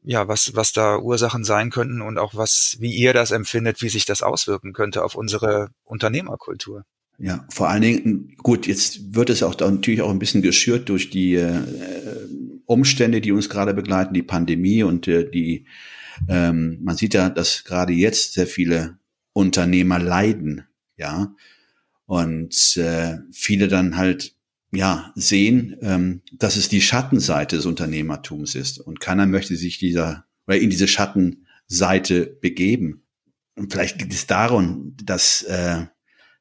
ja, 0.03 0.27
was, 0.27 0.56
was 0.56 0.74
da 0.74 0.98
Ursachen 0.98 1.44
sein 1.44 1.70
könnten 1.70 2.01
und 2.01 2.18
auch 2.18 2.36
was, 2.36 2.75
wie 2.79 2.94
ihr 2.94 3.13
das 3.13 3.32
empfindet, 3.32 3.82
wie 3.82 3.89
sich 3.89 4.06
das 4.06 4.22
auswirken 4.22 4.74
könnte 4.74 5.03
auf 5.03 5.15
unsere 5.15 5.70
Unternehmerkultur. 5.84 6.84
Ja, 7.21 7.45
vor 7.49 7.69
allen 7.69 7.81
Dingen, 7.81 8.35
gut, 8.38 8.65
jetzt 8.65 9.13
wird 9.13 9.29
es 9.29 9.43
auch 9.43 9.59
natürlich 9.59 10.01
auch 10.01 10.09
ein 10.09 10.19
bisschen 10.19 10.41
geschürt 10.41 10.88
durch 10.88 11.09
die 11.09 11.35
äh, 11.35 11.61
Umstände, 12.65 13.19
die 13.19 13.33
uns 13.33 13.49
gerade 13.49 13.73
begleiten, 13.73 14.13
die 14.13 14.23
Pandemie 14.23 14.83
und 14.83 15.05
äh, 15.09 15.29
die, 15.29 15.65
ähm, 16.29 16.79
man 16.81 16.95
sieht 16.95 17.13
ja, 17.13 17.29
dass 17.29 17.65
gerade 17.65 17.91
jetzt 17.91 18.33
sehr 18.33 18.47
viele 18.47 18.99
Unternehmer 19.33 19.99
leiden, 19.99 20.63
ja, 20.95 21.35
und 22.05 22.77
äh, 22.77 23.17
viele 23.33 23.67
dann 23.67 23.97
halt 23.97 24.33
ja 24.71 25.11
sehen, 25.15 25.75
ähm, 25.81 26.21
dass 26.31 26.55
es 26.55 26.69
die 26.69 26.81
Schattenseite 26.81 27.57
des 27.57 27.65
Unternehmertums 27.65 28.55
ist 28.55 28.79
und 28.79 29.01
keiner 29.01 29.25
möchte 29.25 29.57
sich 29.57 29.77
dieser 29.77 30.25
oder 30.47 30.57
in 30.57 30.69
diese 30.69 30.88
Schattenseite 30.88 32.38
begeben. 32.41 33.03
Und 33.55 33.73
vielleicht 33.73 33.99
liegt 34.01 34.13
es 34.13 34.25
daran, 34.25 34.95
dass 35.03 35.43
äh, 35.43 35.85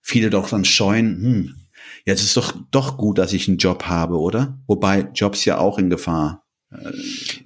viele 0.00 0.30
doch 0.30 0.48
dann 0.50 0.64
scheuen, 0.64 1.22
hm, 1.22 1.66
jetzt 2.04 2.22
ist 2.22 2.36
doch 2.36 2.54
doch 2.70 2.96
gut, 2.96 3.18
dass 3.18 3.32
ich 3.32 3.48
einen 3.48 3.58
Job 3.58 3.84
habe, 3.84 4.18
oder? 4.18 4.58
Wobei 4.66 5.08
Jobs 5.14 5.44
ja 5.44 5.58
auch 5.58 5.78
in 5.78 5.90
Gefahr. 5.90 6.44
Äh, 6.70 6.92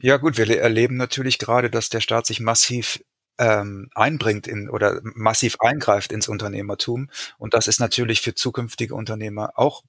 ja 0.01 0.17
gut, 0.17 0.39
wir 0.39 0.49
erleben 0.61 0.97
natürlich 0.97 1.39
gerade, 1.39 1.71
dass 1.71 1.89
der 1.89 2.01
Staat 2.01 2.27
sich 2.27 2.41
massiv 2.41 3.01
ähm, 3.39 3.89
einbringt 3.95 4.47
in 4.47 4.69
oder 4.69 5.01
massiv 5.03 5.57
eingreift 5.61 6.13
ins 6.13 6.29
Unternehmertum. 6.29 7.11
Und 7.39 7.55
das 7.55 7.67
ist 7.67 7.81
natürlich 7.81 8.21
für 8.21 8.35
zukünftige 8.35 8.95
Unternehmer 8.95 9.53
auch 9.57 9.83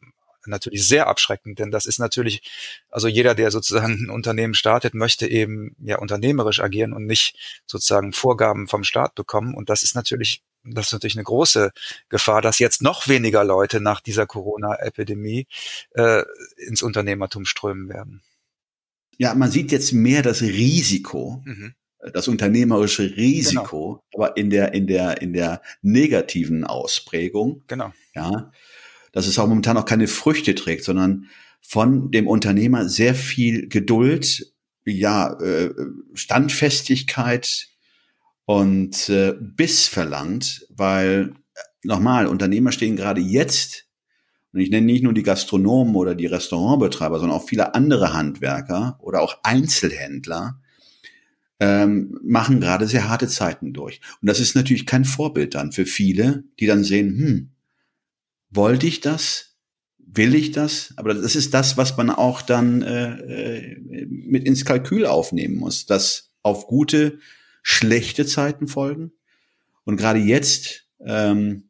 natürlich 0.46 0.88
sehr 0.88 1.08
abschreckend, 1.08 1.60
denn 1.60 1.72
das 1.72 1.86
ist 1.86 2.00
natürlich, 2.00 2.42
also 2.90 3.08
jeder, 3.08 3.36
der 3.36 3.52
sozusagen 3.52 4.06
ein 4.06 4.10
Unternehmen 4.10 4.54
startet, 4.54 4.94
möchte 4.94 5.28
eben 5.28 5.76
ja 5.80 6.00
unternehmerisch 6.00 6.60
agieren 6.60 6.94
und 6.94 7.06
nicht 7.06 7.38
sozusagen 7.66 8.14
Vorgaben 8.14 8.68
vom 8.68 8.84
Staat 8.84 9.16
bekommen. 9.16 9.54
Und 9.56 9.70
das 9.70 9.84
ist 9.84 9.96
natürlich, 9.96 10.44
das 10.64 10.88
ist 10.88 10.94
natürlich 10.94 11.16
eine 11.16 11.24
große 11.24 11.72
Gefahr, 12.10 12.42
dass 12.42 12.60
jetzt 12.60 12.82
noch 12.82 13.08
weniger 13.08 13.44
Leute 13.44 13.82
nach 13.82 14.02
dieser 14.02 14.26
Corona-Epidemie 14.26 15.48
äh, 15.92 16.24
ins 16.58 16.82
Unternehmertum 16.82 17.46
strömen 17.46 17.90
werden. 17.90 18.22
Ja, 19.18 19.36
man 19.36 19.52
sieht 19.52 19.72
jetzt 19.72 19.94
mehr 19.94 20.22
das 20.22 20.42
Risiko, 20.42 21.42
mhm 21.46 21.76
das 22.12 22.28
unternehmerische 22.28 23.16
Risiko, 23.16 24.04
genau. 24.12 24.26
aber 24.26 24.38
in 24.38 24.50
der, 24.50 24.74
in 24.74 24.88
der, 24.88 25.22
in 25.22 25.34
der 25.34 25.62
negativen 25.82 26.64
Ausprägung. 26.64 27.64
Genau. 27.68 27.94
Ja. 28.14 28.52
Dass 29.12 29.28
es 29.28 29.40
auch 29.40 29.48
momentan 29.48 29.78
auch 29.78 29.86
keine 29.86 30.08
Früchte 30.08 30.56
trägt, 30.56 30.84
sondern 30.84 31.30
von 31.62 32.12
dem 32.12 32.28
Unternehmer 32.28 32.90
sehr 32.90 33.16
viel 33.16 33.70
Geduld, 33.70 34.54
ja, 34.86 35.40
äh, 35.40 35.74
Standfestigkeit 36.14 37.70
und 38.54 39.10
äh, 39.10 39.34
Biss 39.40 39.88
verlangt, 39.88 40.68
weil 40.70 41.34
äh, 41.56 41.60
nochmal, 41.84 42.28
Unternehmer 42.28 42.72
stehen 42.72 42.96
gerade 42.96 43.20
jetzt, 43.20 43.88
und 44.52 44.60
ich 44.60 44.70
nenne 44.70 44.86
nicht 44.86 45.04
nur 45.04 45.14
die 45.14 45.24
Gastronomen 45.24 45.96
oder 45.96 46.14
die 46.14 46.28
Restaurantbetreiber, 46.28 47.18
sondern 47.18 47.36
auch 47.36 47.48
viele 47.48 47.74
andere 47.74 48.14
Handwerker 48.14 49.00
oder 49.02 49.22
auch 49.22 49.40
Einzelhändler, 49.42 50.62
ähm, 51.60 52.20
machen 52.24 52.60
gerade 52.60 52.88
sehr 52.88 53.10
harte 53.10 53.28
Zeiten 53.28 53.74
durch. 53.74 54.02
Und 54.22 54.30
das 54.30 54.40
ist 54.40 54.56
natürlich 54.56 54.86
kein 54.86 55.06
Vorbild 55.06 55.56
dann 55.56 55.72
für 55.72 55.88
viele, 55.88 56.44
die 56.60 56.68
dann 56.68 56.84
sehen, 56.84 57.18
hm, 57.18 57.52
wollte 58.52 58.86
ich 58.86 59.02
das? 59.02 59.56
Will 59.98 60.36
ich 60.36 60.52
das? 60.52 60.94
Aber 60.98 61.16
das 61.16 61.36
ist 61.36 61.56
das, 61.56 61.76
was 61.76 61.98
man 61.98 62.12
auch 62.12 62.44
dann 62.44 62.84
äh, 62.84 63.14
äh, 63.14 64.06
mit 64.06 64.44
ins 64.44 64.64
Kalkül 64.64 65.08
aufnehmen 65.08 65.56
muss, 65.56 65.88
dass 65.88 66.30
auf 66.44 66.68
gute, 66.68 67.18
schlechte 67.64 68.28
Zeiten 68.28 68.68
folgen. 68.68 69.14
Und 69.86 69.98
gerade 69.98 70.20
jetzt 70.20 70.86
ähm, 71.04 71.70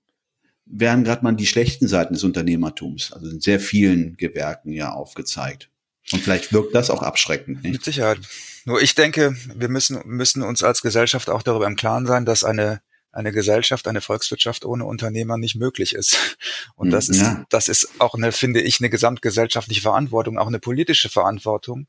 werden 0.66 1.04
gerade 1.04 1.24
mal 1.24 1.34
die 1.34 1.48
schlechten 1.48 1.88
Seiten 1.88 2.14
des 2.14 2.24
Unternehmertums, 2.24 3.14
also 3.14 3.30
in 3.30 3.40
sehr 3.40 3.60
vielen 3.60 4.18
Gewerken 4.18 4.72
ja 4.74 4.92
aufgezeigt. 4.92 5.70
Und 6.12 6.22
vielleicht 6.22 6.52
wirkt 6.52 6.76
das 6.76 6.90
auch 6.90 7.02
abschreckend. 7.02 7.64
Nicht? 7.64 7.74
Mit 7.74 7.86
Sicherheit. 7.86 8.20
Nur 8.66 8.82
ich 8.82 8.96
denke, 8.96 9.36
wir 9.56 9.70
müssen, 9.70 10.02
müssen 10.06 10.42
uns 10.42 10.64
als 10.64 10.82
Gesellschaft 10.82 11.30
auch 11.30 11.44
darüber 11.44 11.68
im 11.68 11.76
Klaren 11.76 12.06
sein, 12.06 12.26
dass 12.26 12.44
eine, 12.44 12.82
eine 13.12 13.32
Gesellschaft, 13.32 13.88
eine 13.88 14.02
Volkswirtschaft 14.02 14.66
ohne 14.66 14.86
Unternehmer 14.86 15.38
nicht 15.38 15.56
möglich 15.56 15.94
ist. 15.94 16.38
Und 16.76 16.92
das 16.92 17.08
ist, 17.08 17.22
ja. 17.22 17.46
das 17.50 17.68
ist 17.68 17.90
auch 18.00 18.16
eine, 18.16 18.32
finde 18.32 18.62
ich, 18.62 18.80
eine 18.80 18.90
gesamtgesellschaftliche 18.90 19.82
Verantwortung, 19.82 20.38
auch 20.38 20.48
eine 20.48 20.60
politische 20.60 21.10
Verantwortung, 21.10 21.88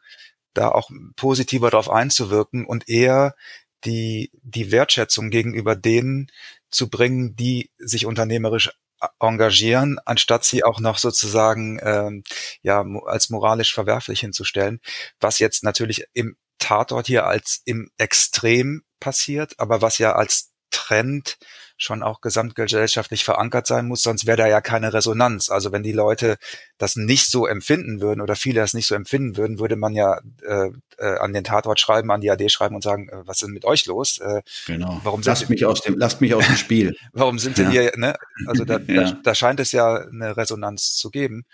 da 0.52 0.68
auch 0.68 0.90
positiver 1.16 1.70
darauf 1.70 1.90
einzuwirken 1.90 2.64
und 2.66 2.88
eher 2.88 3.34
die, 3.84 4.30
die 4.42 4.72
Wertschätzung 4.72 5.30
gegenüber 5.30 5.76
denen 5.76 6.30
zu 6.70 6.88
bringen, 6.88 7.36
die 7.36 7.70
sich 7.78 8.06
unternehmerisch 8.06 8.70
engagieren, 9.20 9.98
anstatt 10.04 10.44
sie 10.44 10.64
auch 10.64 10.80
noch 10.80 10.98
sozusagen 10.98 11.78
ähm, 11.82 12.24
ja 12.62 12.84
als 13.06 13.30
moralisch 13.30 13.74
verwerflich 13.74 14.20
hinzustellen, 14.20 14.80
was 15.20 15.38
jetzt 15.38 15.62
natürlich 15.62 16.04
im 16.14 16.36
Tatort 16.58 17.06
hier 17.06 17.26
als 17.26 17.60
im 17.64 17.90
Extrem 17.98 18.84
passiert, 19.00 19.58
aber 19.58 19.82
was 19.82 19.98
ja 19.98 20.12
als 20.12 20.52
Trend 20.70 21.36
schon 21.76 22.02
auch 22.02 22.20
gesamtgesellschaftlich 22.20 23.24
verankert 23.24 23.66
sein 23.66 23.86
muss, 23.86 24.02
sonst 24.02 24.26
wäre 24.26 24.36
da 24.36 24.46
ja 24.46 24.60
keine 24.60 24.92
Resonanz. 24.92 25.50
Also 25.50 25.72
wenn 25.72 25.82
die 25.82 25.92
Leute 25.92 26.36
das 26.78 26.96
nicht 26.96 27.26
so 27.30 27.46
empfinden 27.46 28.00
würden 28.00 28.20
oder 28.20 28.36
viele 28.36 28.60
das 28.60 28.74
nicht 28.74 28.86
so 28.86 28.94
empfinden 28.94 29.36
würden, 29.36 29.58
würde 29.58 29.76
man 29.76 29.94
ja 29.94 30.20
äh, 30.42 30.70
äh, 30.98 31.18
an 31.18 31.32
den 31.32 31.44
Tatort 31.44 31.80
schreiben, 31.80 32.10
an 32.10 32.20
die 32.20 32.30
AD 32.30 32.48
schreiben 32.48 32.74
und 32.74 32.82
sagen, 32.82 33.08
äh, 33.08 33.26
was 33.26 33.36
ist 33.36 33.42
denn 33.42 33.52
mit 33.52 33.64
euch 33.64 33.86
los? 33.86 34.18
Äh, 34.18 34.42
genau. 34.66 35.00
Warum 35.02 35.22
lasst 35.22 35.50
mich 35.50 35.64
aus 35.64 35.80
dem, 35.80 35.98
lasst 35.98 36.20
mich 36.20 36.34
aus 36.34 36.46
dem 36.46 36.56
Spiel. 36.56 36.96
warum 37.12 37.38
sind 37.38 37.58
denn 37.58 37.72
ja. 37.72 37.82
hier, 37.82 37.92
ne? 37.96 38.14
Also 38.46 38.64
da, 38.64 38.78
ja. 38.78 39.04
da, 39.04 39.18
da 39.22 39.34
scheint 39.34 39.60
es 39.60 39.72
ja 39.72 39.96
eine 39.96 40.36
Resonanz 40.36 40.94
zu 40.94 41.10
geben. 41.10 41.44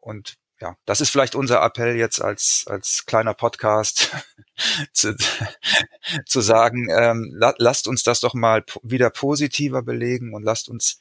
Und 0.00 0.34
ja, 0.62 0.76
das 0.84 1.00
ist 1.00 1.10
vielleicht 1.10 1.34
unser 1.34 1.60
Appell 1.60 1.96
jetzt 1.96 2.22
als, 2.22 2.64
als 2.68 3.04
kleiner 3.04 3.34
Podcast 3.34 4.12
zu, 4.92 5.16
zu 6.24 6.40
sagen, 6.40 6.86
ähm, 6.88 7.32
la, 7.34 7.52
lasst 7.58 7.88
uns 7.88 8.04
das 8.04 8.20
doch 8.20 8.32
mal 8.32 8.64
wieder 8.84 9.10
positiver 9.10 9.82
belegen 9.82 10.34
und 10.34 10.44
lasst 10.44 10.68
uns 10.68 11.00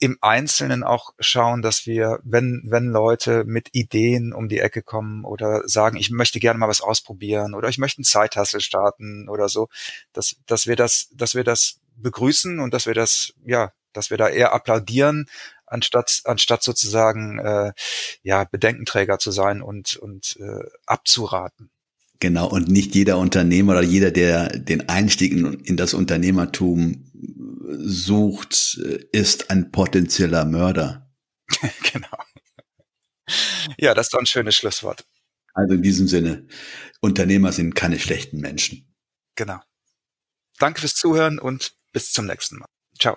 im 0.00 0.18
Einzelnen 0.20 0.84
auch 0.84 1.14
schauen, 1.18 1.62
dass 1.62 1.86
wir, 1.86 2.20
wenn, 2.24 2.62
wenn 2.66 2.88
Leute 2.90 3.44
mit 3.44 3.70
Ideen 3.72 4.34
um 4.34 4.50
die 4.50 4.60
Ecke 4.60 4.82
kommen 4.82 5.24
oder 5.24 5.66
sagen, 5.66 5.96
ich 5.96 6.10
möchte 6.10 6.38
gerne 6.38 6.58
mal 6.58 6.68
was 6.68 6.82
ausprobieren 6.82 7.54
oder 7.54 7.70
ich 7.70 7.78
möchte 7.78 8.00
einen 8.00 8.04
Zeithassel 8.04 8.60
starten 8.60 9.30
oder 9.30 9.48
so, 9.48 9.68
dass, 10.12 10.36
dass 10.46 10.66
wir 10.66 10.76
das, 10.76 11.08
dass 11.14 11.34
wir 11.34 11.44
das 11.44 11.80
begrüßen 11.96 12.60
und 12.60 12.74
dass 12.74 12.84
wir 12.84 12.94
das, 12.94 13.32
ja, 13.46 13.72
dass 13.94 14.10
wir 14.10 14.18
da 14.18 14.28
eher 14.28 14.52
applaudieren, 14.52 15.26
anstatt 15.70 16.20
anstatt 16.24 16.62
sozusagen 16.62 17.38
äh, 17.38 17.72
ja 18.22 18.44
Bedenkenträger 18.44 19.18
zu 19.18 19.30
sein 19.30 19.62
und 19.62 19.96
und 19.96 20.36
äh, 20.38 20.68
abzuraten. 20.86 21.70
Genau, 22.20 22.48
und 22.48 22.68
nicht 22.68 22.94
jeder 22.94 23.16
Unternehmer 23.16 23.72
oder 23.72 23.82
jeder, 23.82 24.10
der 24.10 24.50
den 24.50 24.90
Einstieg 24.90 25.32
in, 25.32 25.54
in 25.60 25.78
das 25.78 25.94
Unternehmertum 25.94 27.10
sucht, 27.78 28.78
ist 29.12 29.50
ein 29.50 29.70
potenzieller 29.70 30.44
Mörder. 30.44 31.10
genau. 31.92 32.18
Ja, 33.78 33.94
das 33.94 34.06
ist 34.06 34.14
doch 34.14 34.18
ein 34.18 34.26
schönes 34.26 34.56
Schlusswort. 34.56 35.06
Also 35.54 35.74
in 35.74 35.82
diesem 35.82 36.08
Sinne, 36.08 36.46
Unternehmer 37.00 37.52
sind 37.52 37.74
keine 37.74 37.98
schlechten 37.98 38.38
Menschen. 38.38 38.94
Genau. 39.34 39.60
Danke 40.58 40.80
fürs 40.80 40.94
Zuhören 40.94 41.38
und 41.38 41.72
bis 41.92 42.12
zum 42.12 42.26
nächsten 42.26 42.58
Mal. 42.58 42.68
Ciao. 42.98 43.16